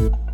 [0.00, 0.29] you